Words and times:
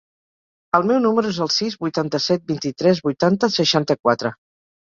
El 0.77 0.85
meu 0.91 1.01
número 1.03 1.33
es 1.33 1.41
el 1.45 1.51
sis, 1.57 1.75
vuitanta-set, 1.83 2.43
vint-i-tres, 2.53 3.05
vuitanta, 3.11 3.55
seixanta-quatre. 3.61 4.37